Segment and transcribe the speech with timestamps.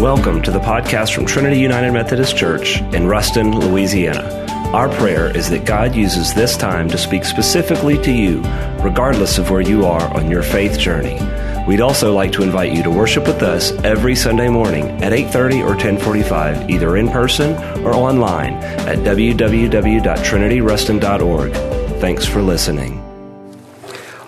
[0.00, 4.46] Welcome to the podcast from Trinity United Methodist Church in Ruston, Louisiana.
[4.72, 8.40] Our prayer is that God uses this time to speak specifically to you,
[8.80, 11.18] regardless of where you are on your faith journey.
[11.66, 15.62] We'd also like to invite you to worship with us every Sunday morning at 8:30
[15.62, 18.54] or 10:45, either in person or online
[18.86, 21.52] at www.trinityruston.org.
[22.00, 23.02] Thanks for listening.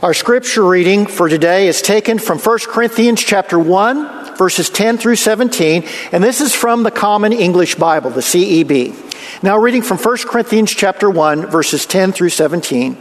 [0.02, 5.16] Our scripture reading for today is taken from 1 Corinthians chapter 1, verses 10 through
[5.16, 9.42] 17, and this is from the Common English Bible, the CEB.
[9.42, 12.96] Now reading from 1 Corinthians chapter 1, verses 10 through 17.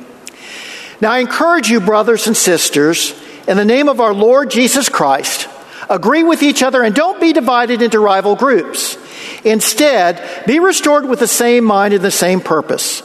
[1.00, 3.16] Now I encourage you, brothers and sisters,
[3.48, 5.48] in the name of our Lord Jesus Christ,
[5.90, 8.98] agree with each other and don't be divided into rival groups.
[9.46, 13.02] Instead, be restored with the same mind and the same purpose.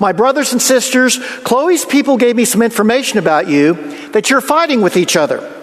[0.00, 3.74] My brothers and sisters, Chloe's people gave me some information about you
[4.08, 5.54] that you're fighting with each other.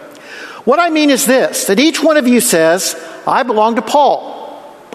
[0.65, 4.33] What I mean is this that each one of you says, I belong to Paul,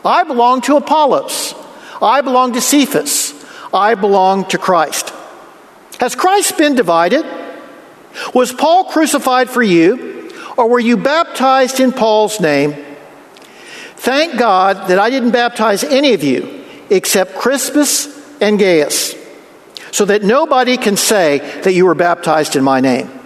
[0.05, 1.55] I belong to Apollos,
[2.03, 3.33] I belong to Cephas,
[3.73, 5.13] I belong to Christ.
[6.01, 7.25] Has Christ been divided?
[8.35, 12.75] Was Paul crucified for you, or were you baptized in Paul's name?
[13.97, 18.09] Thank God that I didn't baptize any of you except Crispus
[18.41, 19.15] and Gaius
[19.93, 23.20] so that nobody can say that you were baptized in my name.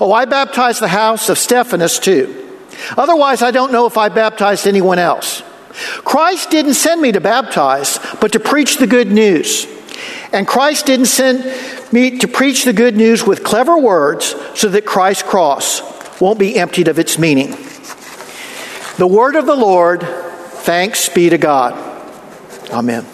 [0.00, 2.40] Oh, I baptized the house of Stephanus too.
[2.96, 5.42] Otherwise, I don't know if I baptized anyone else.
[6.04, 9.66] Christ didn't send me to baptize, but to preach the good news.
[10.32, 11.44] And Christ didn't send
[11.92, 15.80] me to preach the good news with clever words so that Christ's cross
[16.20, 17.50] won't be emptied of its meaning.
[18.96, 21.74] The word of the Lord, thanks be to God.
[22.70, 23.04] Amen.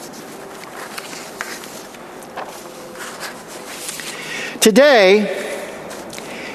[4.61, 5.50] Today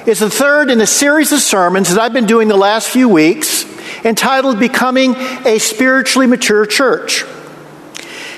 [0.06, 3.08] is the third in a series of sermons that I've been doing the last few
[3.08, 3.64] weeks
[4.04, 7.24] entitled Becoming a Spiritually Mature Church.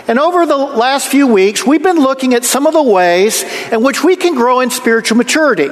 [0.06, 3.82] And over the last few weeks, we've been looking at some of the ways in
[3.82, 5.68] which we can grow in spiritual maturity,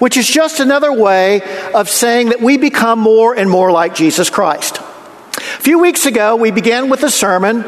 [0.00, 1.42] which is just another way
[1.74, 4.78] of saying that we become more and more like Jesus Christ.
[4.78, 7.62] A few weeks ago, we began with a sermon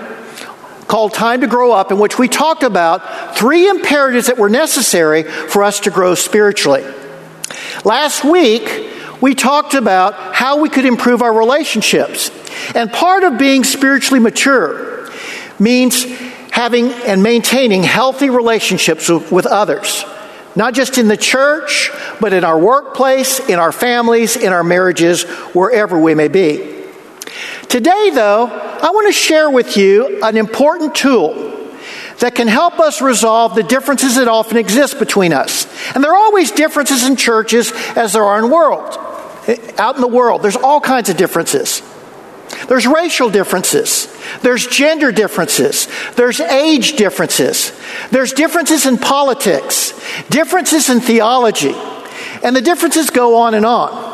[0.88, 5.22] called Time to Grow Up, in which we talked about three imperatives that were necessary
[5.22, 6.84] for us to grow spiritually.
[7.84, 8.90] Last week,
[9.20, 12.30] we talked about how we could improve our relationships.
[12.74, 15.10] And part of being spiritually mature
[15.58, 16.04] means
[16.50, 20.04] having and maintaining healthy relationships with others.
[20.54, 25.22] Not just in the church, but in our workplace, in our families, in our marriages,
[25.54, 26.84] wherever we may be.
[27.68, 31.68] Today, though, I want to share with you an important tool
[32.18, 35.61] that can help us resolve the differences that often exist between us.
[35.94, 38.98] And there are always differences in churches as there are in world.
[39.46, 41.82] Eh, out in the world, there's all kinds of differences.
[42.68, 44.08] There's racial differences.
[44.42, 45.88] There's gender differences.
[46.16, 47.72] There's age differences.
[48.10, 49.92] There's differences in politics,
[50.28, 51.74] differences in theology,
[52.42, 54.10] and the differences go on and on.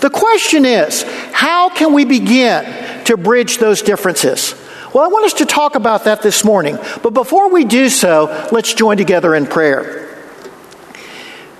[0.00, 4.54] The question is, how can we begin to bridge those differences?
[4.92, 6.78] Well, I want us to talk about that this morning.
[7.02, 10.05] But before we do so, let's join together in prayer.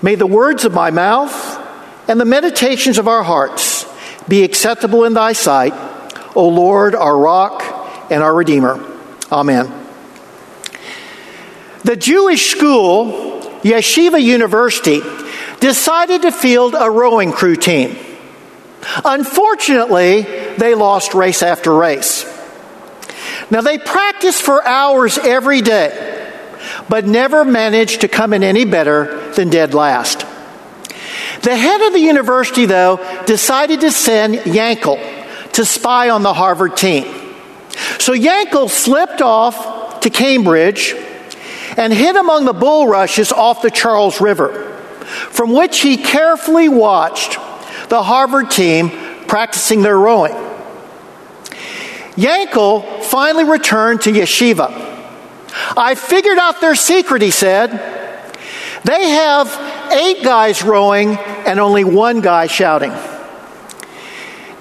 [0.03, 1.63] May the words of my mouth
[2.09, 3.87] and the meditations of our hearts
[4.29, 5.73] be acceptable in thy sight,
[6.35, 7.63] O Lord, our rock
[8.11, 8.85] and our Redeemer.
[9.33, 9.73] Amen.
[11.85, 15.01] The Jewish school, Yeshiva University,
[15.61, 17.97] decided to field a rowing crew team.
[19.05, 20.23] Unfortunately,
[20.59, 22.25] they lost race after race.
[23.51, 26.16] Now, they practiced for hours every day,
[26.89, 30.21] but never managed to come in any better than dead last.
[31.43, 36.77] The head of the university, though, decided to send Yankel to spy on the Harvard
[36.77, 37.05] team.
[37.99, 40.95] So Yankel slipped off to Cambridge
[41.77, 44.73] and hid among the bulrushes off the Charles River,
[45.05, 47.35] from which he carefully watched
[47.89, 48.91] the Harvard team
[49.27, 50.35] practicing their rowing.
[52.17, 54.86] Yankel finally returned to yeshiva.
[55.77, 57.71] I figured out their secret, he said.
[58.85, 62.93] They have eight guys rowing and only one guy shouting.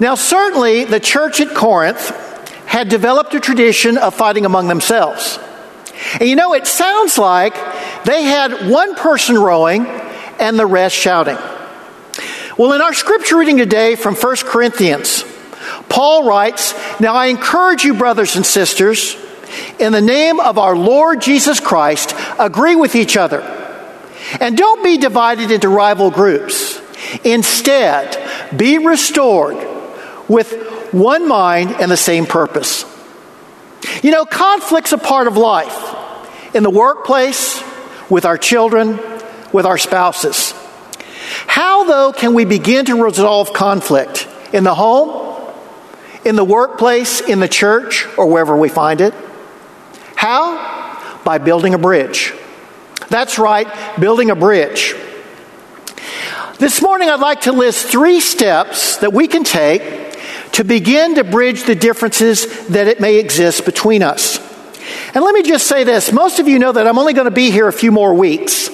[0.00, 2.10] Now, certainly, the church at Corinth
[2.66, 5.38] had developed a tradition of fighting among themselves.
[6.20, 7.54] And you know, it sounds like
[8.04, 9.86] they had one person rowing
[10.38, 11.38] and the rest shouting.
[12.58, 15.24] Well, in our scripture reading today from 1 Corinthians,
[15.88, 19.16] Paul writes, Now I encourage you, brothers and sisters,
[19.78, 23.40] in the name of our Lord Jesus Christ, agree with each other.
[24.40, 26.80] And don't be divided into rival groups.
[27.24, 28.16] Instead,
[28.56, 29.56] be restored
[30.28, 32.84] with one mind and the same purpose.
[34.02, 35.94] You know, conflict's a part of life
[36.54, 37.62] in the workplace,
[38.08, 38.98] with our children,
[39.52, 40.54] with our spouses.
[41.46, 44.28] How, though, can we begin to resolve conflict?
[44.52, 45.52] In the home,
[46.24, 49.14] in the workplace, in the church, or wherever we find it?
[50.26, 51.22] How?
[51.22, 52.34] By building a bridge.
[53.10, 53.68] That's right,
[54.00, 54.96] building a bridge.
[56.58, 60.18] This morning, I'd like to list three steps that we can take
[60.54, 64.40] to begin to bridge the differences that it may exist between us.
[65.14, 67.30] And let me just say this most of you know that I'm only going to
[67.30, 68.68] be here a few more weeks.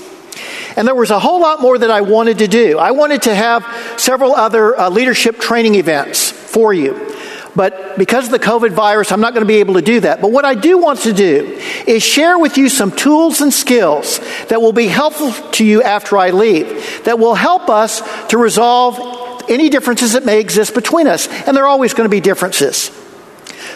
[0.79, 2.79] And there was a whole lot more that I wanted to do.
[2.79, 7.12] I wanted to have several other uh, leadership training events for you.
[7.55, 10.23] But because of the COVID virus, I'm not going to be able to do that.
[10.23, 14.21] But what I do want to do is share with you some tools and skills
[14.49, 19.51] that will be helpful to you after I leave, that will help us to resolve
[19.51, 21.29] any differences that may exist between us.
[21.47, 22.91] And there are always going to be differences.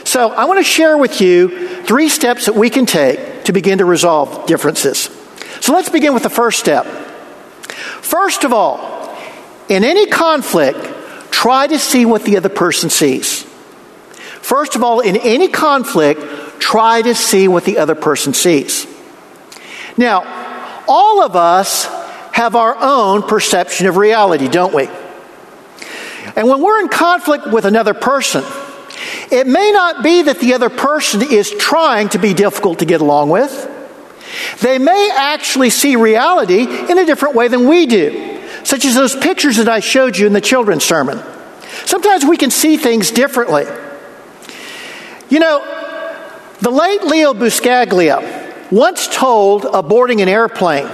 [0.04, 3.78] So I want to share with you three steps that we can take to begin
[3.78, 5.10] to resolve differences.
[5.60, 6.86] So let's begin with the first step.
[7.66, 9.14] First of all,
[9.68, 10.78] in any conflict,
[11.30, 13.44] try to see what the other person sees.
[14.46, 16.20] First of all, in any conflict,
[16.60, 18.86] try to see what the other person sees.
[19.96, 21.86] Now, all of us
[22.30, 24.88] have our own perception of reality, don't we?
[26.36, 28.44] And when we're in conflict with another person,
[29.32, 33.00] it may not be that the other person is trying to be difficult to get
[33.00, 33.50] along with.
[34.60, 39.16] They may actually see reality in a different way than we do, such as those
[39.16, 41.20] pictures that I showed you in the children's sermon.
[41.84, 43.64] Sometimes we can see things differently.
[45.28, 45.60] You know,
[46.60, 50.88] the late Leo Buscaglia once told of boarding an airplane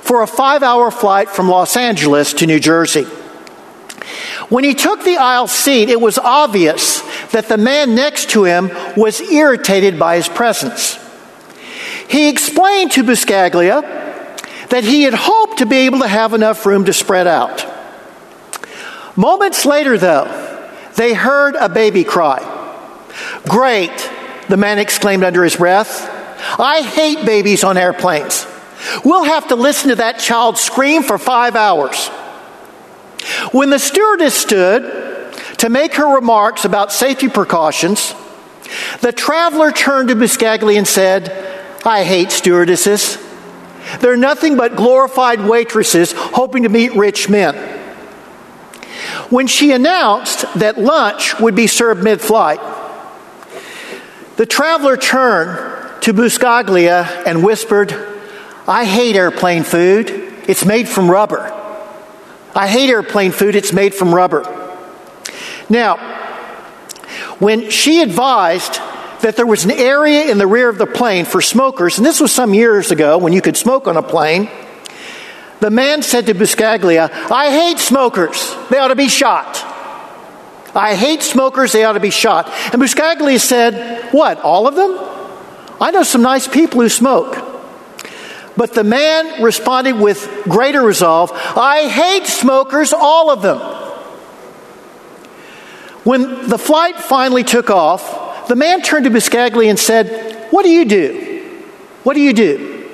[0.00, 3.04] for a five hour flight from Los Angeles to New Jersey.
[4.48, 7.00] When he took the aisle seat, it was obvious
[7.32, 10.98] that the man next to him was irritated by his presence.
[12.08, 13.82] He explained to Buscaglia
[14.70, 17.66] that he had hoped to be able to have enough room to spread out.
[19.16, 20.26] Moments later, though,
[20.94, 22.57] they heard a baby cry.
[23.44, 24.10] Great,
[24.48, 26.14] the man exclaimed under his breath.
[26.58, 28.46] I hate babies on airplanes.
[29.04, 32.08] We'll have to listen to that child scream for five hours.
[33.52, 38.14] When the stewardess stood to make her remarks about safety precautions,
[39.00, 41.30] the traveler turned to Buscaglia and said,
[41.84, 43.18] I hate stewardesses.
[44.00, 47.54] They're nothing but glorified waitresses hoping to meet rich men.
[49.30, 52.60] When she announced that lunch would be served mid flight,
[54.38, 57.92] the traveler turned to Buscaglia and whispered,
[58.68, 60.10] I hate airplane food.
[60.46, 61.52] It's made from rubber.
[62.54, 64.44] I hate airplane food, it's made from rubber.
[65.68, 65.96] Now,
[67.40, 68.74] when she advised
[69.22, 72.20] that there was an area in the rear of the plane for smokers, and this
[72.20, 74.48] was some years ago when you could smoke on a plane,
[75.58, 78.54] the man said to Buscaglia, I hate smokers.
[78.70, 79.67] They ought to be shot.
[80.74, 81.72] I hate smokers.
[81.72, 82.48] They ought to be shot.
[82.72, 84.96] And Buscaglia said, What, all of them?
[85.80, 87.44] I know some nice people who smoke.
[88.56, 93.58] But the man responded with greater resolve I hate smokers, all of them.
[96.04, 100.70] When the flight finally took off, the man turned to Buscaglia and said, What do
[100.70, 101.60] you do?
[102.02, 102.90] What do you do?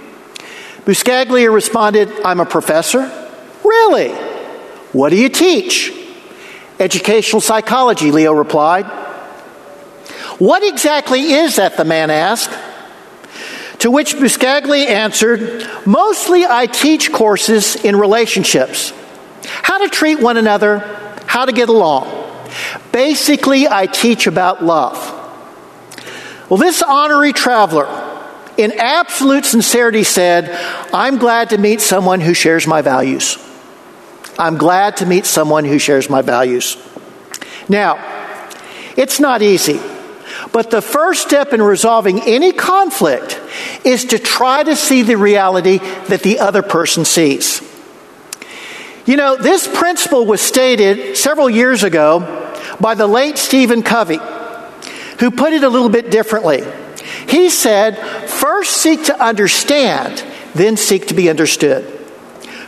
[0.85, 3.11] Buscaglia responded, I'm a professor.
[3.65, 4.11] Really?
[4.93, 5.93] What do you teach?
[6.79, 8.87] Educational psychology, Leo replied.
[10.39, 11.77] What exactly is that?
[11.77, 12.51] the man asked.
[13.81, 18.93] To which Buscaglia answered, Mostly I teach courses in relationships
[19.47, 20.79] how to treat one another,
[21.27, 22.25] how to get along.
[22.93, 24.97] Basically, I teach about love.
[26.49, 27.87] Well, this honorary traveler,
[28.57, 30.51] in absolute sincerity, said,
[30.93, 33.39] I'm glad to meet someone who shares my values.
[34.39, 36.77] I'm glad to meet someone who shares my values.
[37.69, 37.99] Now,
[38.97, 39.81] it's not easy.
[40.53, 43.41] But the first step in resolving any conflict
[43.85, 47.61] is to try to see the reality that the other person sees.
[49.07, 54.19] You know, this principle was stated several years ago by the late Stephen Covey,
[55.21, 56.63] who put it a little bit differently.
[57.29, 57.99] He said,
[58.29, 60.25] First seek to understand,
[60.55, 61.94] then seek to be understood.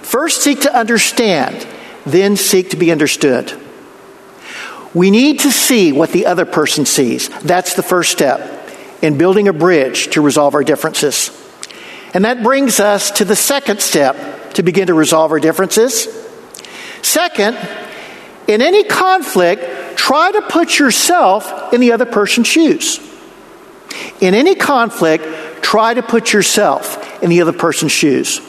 [0.06, 1.66] First seek to understand,
[2.06, 3.52] then seek to be understood.
[4.94, 7.28] We need to see what the other person sees.
[7.40, 8.70] That's the first step
[9.02, 11.32] in building a bridge to resolve our differences.
[12.14, 16.06] And that brings us to the second step to begin to resolve our differences.
[17.02, 17.58] Second,
[18.46, 23.00] in any conflict, try to put yourself in the other person's shoes.
[24.20, 25.25] In any conflict,
[25.62, 28.40] try to put yourself in the other person's shoes.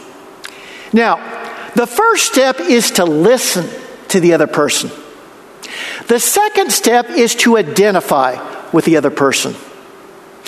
[0.93, 1.37] Now,
[1.75, 3.67] the first step is to listen
[4.09, 4.89] to the other person.
[6.07, 9.55] The second step is to identify with the other person.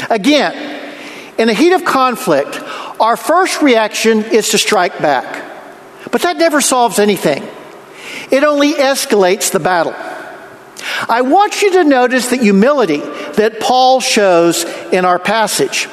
[0.09, 0.53] Again,
[1.37, 2.59] in the heat of conflict,
[2.99, 5.45] our first reaction is to strike back.
[6.11, 7.43] But that never solves anything,
[8.31, 9.95] it only escalates the battle.
[11.07, 15.87] I want you to notice the humility that Paul shows in our passage.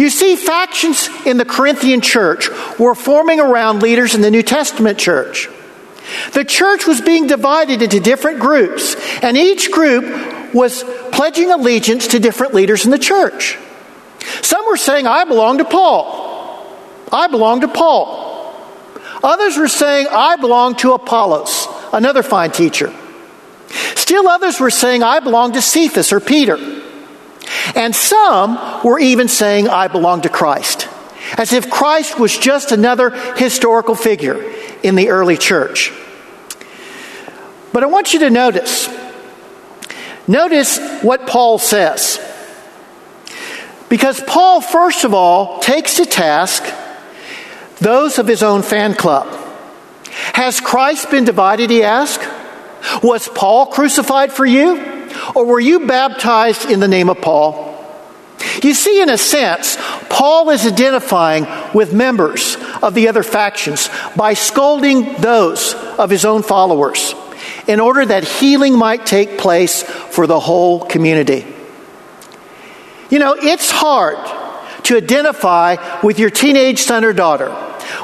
[0.00, 4.98] You see, factions in the Corinthian church were forming around leaders in the New Testament
[4.98, 5.46] church.
[6.32, 12.18] The church was being divided into different groups, and each group was pledging allegiance to
[12.18, 13.58] different leaders in the church.
[14.40, 16.66] Some were saying, I belong to Paul.
[17.12, 18.54] I belong to Paul.
[19.22, 22.90] Others were saying, I belong to Apollos, another fine teacher.
[23.96, 26.56] Still others were saying, I belong to Cephas or Peter.
[27.74, 30.88] And some were even saying, I belong to Christ,
[31.36, 34.52] as if Christ was just another historical figure
[34.82, 35.92] in the early church.
[37.72, 38.88] But I want you to notice,
[40.26, 42.18] notice what Paul says.
[43.88, 46.64] Because Paul, first of all, takes to task
[47.78, 49.26] those of his own fan club.
[50.34, 52.26] Has Christ been divided, he asks?
[53.02, 54.99] Was Paul crucified for you?
[55.34, 57.70] Or were you baptized in the name of Paul?
[58.62, 59.76] You see, in a sense,
[60.08, 66.42] Paul is identifying with members of the other factions by scolding those of his own
[66.42, 67.14] followers
[67.66, 71.46] in order that healing might take place for the whole community.
[73.10, 74.18] You know, it's hard
[74.84, 77.50] to identify with your teenage son or daughter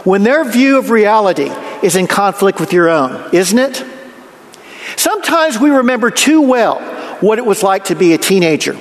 [0.04, 1.50] when their view of reality
[1.83, 3.85] is in conflict with your own, isn't it?
[4.97, 6.80] Sometimes we remember too well
[7.20, 8.78] what it was like to be a teenager.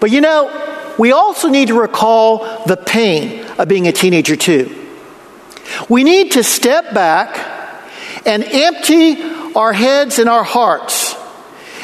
[0.00, 4.74] But you know, we also need to recall the pain of being a teenager too.
[5.88, 7.36] We need to step back
[8.24, 9.22] and empty
[9.54, 11.14] our heads and our hearts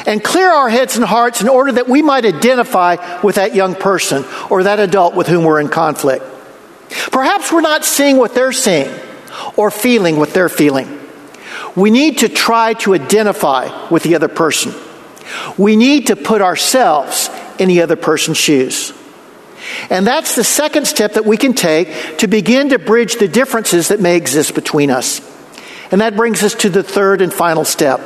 [0.05, 3.75] and clear our heads and hearts in order that we might identify with that young
[3.75, 6.25] person or that adult with whom we're in conflict.
[7.11, 8.93] Perhaps we're not seeing what they're seeing
[9.55, 10.99] or feeling what they're feeling.
[11.75, 14.73] We need to try to identify with the other person.
[15.57, 18.93] We need to put ourselves in the other person's shoes.
[19.89, 23.89] And that's the second step that we can take to begin to bridge the differences
[23.89, 25.21] that may exist between us.
[25.91, 27.99] And that brings us to the third and final step.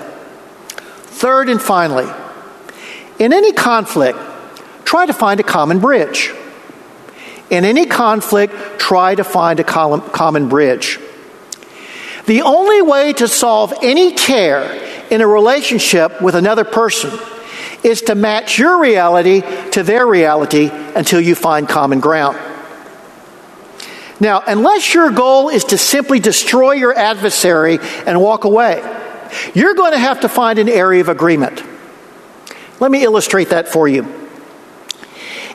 [0.76, 2.08] Third and finally,
[3.18, 4.20] in any conflict,
[4.86, 6.32] try to find a common bridge.
[7.50, 11.00] In any conflict, try to find a common bridge.
[12.26, 17.12] The only way to solve any tear in a relationship with another person
[17.84, 22.38] is to match your reality to their reality until you find common ground.
[24.20, 28.82] Now, unless your goal is to simply destroy your adversary and walk away,
[29.54, 31.64] you're going to have to find an area of agreement.
[32.80, 34.04] Let me illustrate that for you.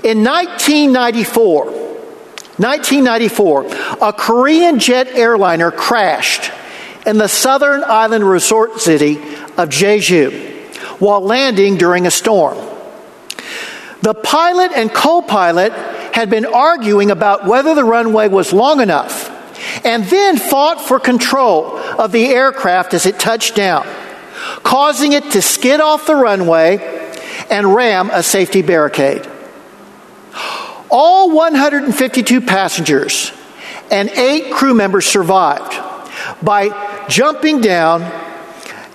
[0.04, 3.66] In 1994, 1994,
[4.00, 6.52] a Korean jet airliner crashed
[7.06, 9.20] in the southern island resort city
[9.56, 10.52] of Jeju
[11.00, 12.56] while landing during a storm.
[14.02, 15.72] The pilot and co pilot
[16.12, 19.30] had been arguing about whether the runway was long enough
[19.84, 23.86] and then fought for control of the aircraft as it touched down,
[24.62, 26.78] causing it to skid off the runway
[27.50, 29.28] and ram a safety barricade.
[30.90, 33.32] All 152 passengers
[33.90, 35.74] and eight crew members survived
[36.42, 38.02] by jumping down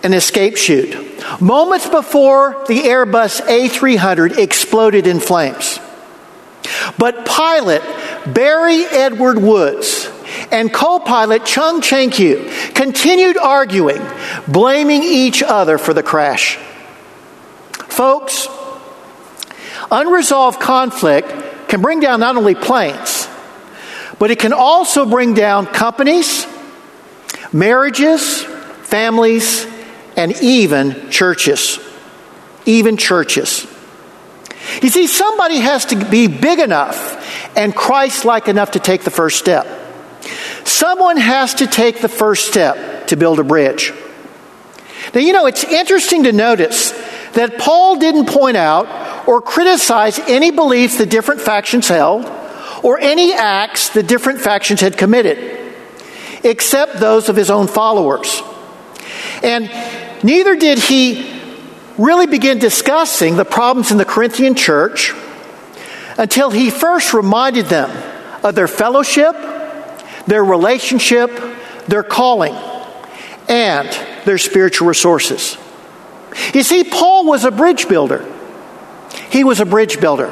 [0.03, 0.95] an escape chute.
[1.41, 5.79] Moments before the Airbus A300 exploded in flames.
[6.97, 7.81] But pilot
[8.25, 10.09] Barry Edward Woods
[10.51, 14.01] and co pilot Chung Cheng Kyu continued arguing,
[14.47, 16.57] blaming each other for the crash.
[17.89, 18.47] Folks,
[19.91, 21.33] unresolved conflict
[21.67, 23.27] can bring down not only planes,
[24.19, 26.47] but it can also bring down companies,
[27.51, 28.43] marriages,
[28.83, 29.66] families,
[30.17, 31.79] and even churches.
[32.65, 33.65] Even churches.
[34.81, 39.11] You see, somebody has to be big enough and Christ like enough to take the
[39.11, 39.65] first step.
[40.65, 43.93] Someone has to take the first step to build a bridge.
[45.13, 46.91] Now, you know, it's interesting to notice
[47.33, 52.25] that Paul didn't point out or criticize any beliefs the different factions held
[52.83, 55.73] or any acts the different factions had committed,
[56.43, 58.41] except those of his own followers.
[59.43, 59.69] And
[60.23, 61.33] neither did he
[61.97, 65.13] really begin discussing the problems in the Corinthian church
[66.17, 67.89] until he first reminded them
[68.43, 69.35] of their fellowship,
[70.25, 71.31] their relationship,
[71.87, 72.55] their calling,
[73.47, 73.89] and
[74.25, 75.57] their spiritual resources.
[76.53, 78.25] You see, Paul was a bridge builder.
[79.29, 80.31] He was a bridge builder.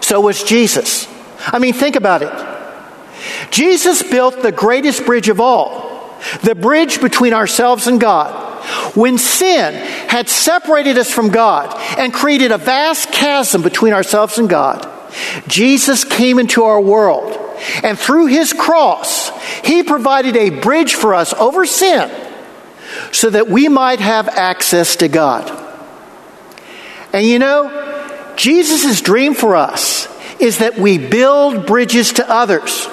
[0.00, 1.08] So was Jesus.
[1.46, 3.50] I mean, think about it.
[3.50, 8.53] Jesus built the greatest bridge of all, the bridge between ourselves and God.
[8.94, 9.74] When sin
[10.08, 14.90] had separated us from God and created a vast chasm between ourselves and God,
[15.46, 17.40] Jesus came into our world.
[17.82, 19.30] And through his cross,
[19.64, 22.10] he provided a bridge for us over sin
[23.12, 25.50] so that we might have access to God.
[27.12, 30.08] And you know, Jesus' dream for us
[30.40, 32.86] is that we build bridges to others,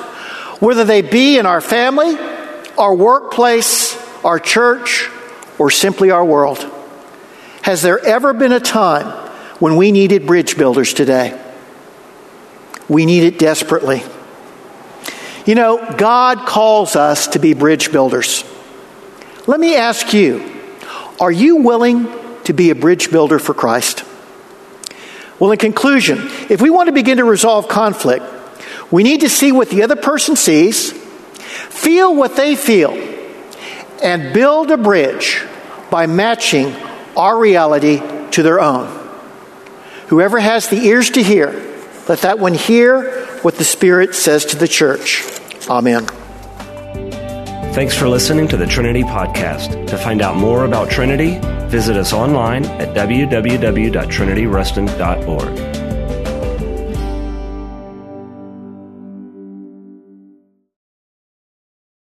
[0.59, 2.17] whether they be in our family,
[2.77, 5.09] our workplace, our church,
[5.61, 6.65] or simply our world.
[7.61, 9.05] Has there ever been a time
[9.59, 11.39] when we needed bridge builders today?
[12.89, 14.01] We need it desperately.
[15.45, 18.43] You know, God calls us to be bridge builders.
[19.45, 20.51] Let me ask you
[21.19, 22.07] are you willing
[22.45, 24.03] to be a bridge builder for Christ?
[25.37, 26.17] Well, in conclusion,
[26.49, 28.25] if we want to begin to resolve conflict,
[28.89, 32.93] we need to see what the other person sees, feel what they feel,
[34.01, 35.45] and build a bridge
[35.91, 36.73] by matching
[37.15, 38.87] our reality to their own.
[40.07, 41.51] Whoever has the ears to hear,
[42.09, 45.23] let that one hear what the Spirit says to the church.
[45.69, 46.07] Amen.
[47.73, 49.87] Thanks for listening to the Trinity Podcast.
[49.87, 55.70] To find out more about Trinity, visit us online at www.trinityruston.org.